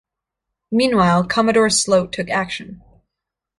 [0.71, 2.81] Meanwhile, Commodore Sloat took action.